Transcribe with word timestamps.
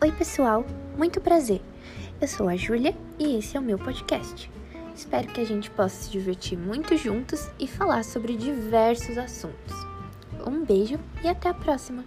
Oi, 0.00 0.12
pessoal, 0.12 0.64
muito 0.96 1.20
prazer. 1.20 1.60
Eu 2.20 2.28
sou 2.28 2.48
a 2.48 2.54
Júlia 2.54 2.94
e 3.18 3.36
esse 3.36 3.56
é 3.56 3.60
o 3.60 3.62
meu 3.62 3.76
podcast. 3.76 4.48
Espero 4.94 5.26
que 5.26 5.40
a 5.40 5.44
gente 5.44 5.68
possa 5.72 6.04
se 6.04 6.10
divertir 6.12 6.56
muito 6.56 6.96
juntos 6.96 7.50
e 7.58 7.66
falar 7.66 8.04
sobre 8.04 8.36
diversos 8.36 9.18
assuntos. 9.18 9.74
Um 10.46 10.64
beijo 10.64 11.00
e 11.20 11.26
até 11.26 11.48
a 11.48 11.54
próxima! 11.54 12.04